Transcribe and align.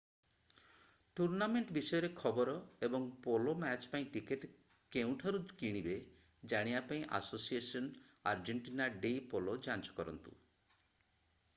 tournament 1.17 1.73
ବିଷୟରେ 1.75 2.07
ଖବର 2.19 2.55
ଏବଂ 2.87 3.05
ପୋଲୋ 3.25 3.53
ମ୍ୟାଚ୍ 3.63 3.85
ପାଇଁ 3.91 4.07
ଟିକେଟ୍ 4.15 4.47
କେଉଁଠାରୁ 4.95 5.43
କିଣିବେ 5.61 5.93
ଜାଣିବା 6.55 6.81
ପାଇଁ 6.93 7.05
ଆସୋସିଏସନ୍ 7.19 7.91
ଆର୍ଜେଣ୍ଟିନା 8.33 8.89
ଡେ 9.05 9.13
ପୋଲୋ 9.35 9.59
ଯାଞ୍ଚ 9.69 9.95
କରନ୍ତୁ 10.01 10.35